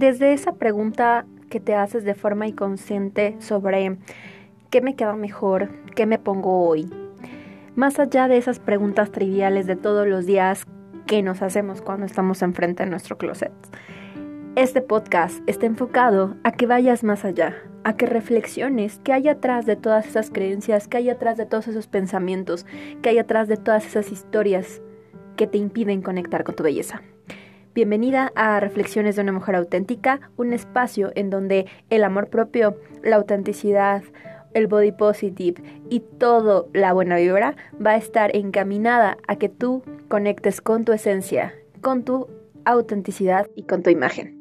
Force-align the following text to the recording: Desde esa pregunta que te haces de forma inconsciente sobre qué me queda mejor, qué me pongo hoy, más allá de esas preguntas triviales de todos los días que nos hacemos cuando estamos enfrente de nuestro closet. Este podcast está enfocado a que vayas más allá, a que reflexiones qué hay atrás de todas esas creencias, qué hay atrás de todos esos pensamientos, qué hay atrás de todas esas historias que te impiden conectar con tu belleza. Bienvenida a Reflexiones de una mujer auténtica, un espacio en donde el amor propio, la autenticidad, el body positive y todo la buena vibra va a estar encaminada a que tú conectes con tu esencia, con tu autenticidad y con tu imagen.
Desde 0.00 0.32
esa 0.32 0.54
pregunta 0.54 1.26
que 1.50 1.60
te 1.60 1.74
haces 1.74 2.04
de 2.04 2.14
forma 2.14 2.46
inconsciente 2.46 3.36
sobre 3.38 3.98
qué 4.70 4.80
me 4.80 4.96
queda 4.96 5.12
mejor, 5.12 5.68
qué 5.94 6.06
me 6.06 6.18
pongo 6.18 6.66
hoy, 6.66 6.90
más 7.76 7.98
allá 7.98 8.26
de 8.26 8.38
esas 8.38 8.60
preguntas 8.60 9.12
triviales 9.12 9.66
de 9.66 9.76
todos 9.76 10.08
los 10.08 10.24
días 10.24 10.64
que 11.06 11.22
nos 11.22 11.42
hacemos 11.42 11.82
cuando 11.82 12.06
estamos 12.06 12.40
enfrente 12.40 12.82
de 12.82 12.88
nuestro 12.88 13.18
closet. 13.18 13.52
Este 14.56 14.80
podcast 14.80 15.42
está 15.46 15.66
enfocado 15.66 16.34
a 16.44 16.52
que 16.52 16.64
vayas 16.64 17.04
más 17.04 17.26
allá, 17.26 17.54
a 17.84 17.94
que 17.94 18.06
reflexiones 18.06 19.02
qué 19.04 19.12
hay 19.12 19.28
atrás 19.28 19.66
de 19.66 19.76
todas 19.76 20.06
esas 20.06 20.30
creencias, 20.30 20.88
qué 20.88 20.96
hay 20.96 21.10
atrás 21.10 21.36
de 21.36 21.44
todos 21.44 21.68
esos 21.68 21.88
pensamientos, 21.88 22.64
qué 23.02 23.10
hay 23.10 23.18
atrás 23.18 23.48
de 23.48 23.58
todas 23.58 23.84
esas 23.84 24.10
historias 24.10 24.80
que 25.36 25.46
te 25.46 25.58
impiden 25.58 26.00
conectar 26.00 26.42
con 26.42 26.54
tu 26.54 26.62
belleza. 26.62 27.02
Bienvenida 27.72 28.32
a 28.34 28.58
Reflexiones 28.58 29.14
de 29.14 29.22
una 29.22 29.30
mujer 29.30 29.54
auténtica, 29.54 30.20
un 30.36 30.52
espacio 30.52 31.12
en 31.14 31.30
donde 31.30 31.66
el 31.88 32.02
amor 32.02 32.28
propio, 32.28 32.76
la 33.04 33.14
autenticidad, 33.14 34.02
el 34.54 34.66
body 34.66 34.90
positive 34.90 35.62
y 35.88 36.00
todo 36.00 36.68
la 36.72 36.92
buena 36.92 37.14
vibra 37.14 37.54
va 37.74 37.92
a 37.92 37.96
estar 37.96 38.34
encaminada 38.34 39.18
a 39.28 39.36
que 39.36 39.48
tú 39.48 39.84
conectes 40.08 40.60
con 40.60 40.84
tu 40.84 40.92
esencia, 40.92 41.54
con 41.80 42.02
tu 42.02 42.28
autenticidad 42.64 43.46
y 43.54 43.62
con 43.62 43.84
tu 43.84 43.90
imagen. 43.90 44.39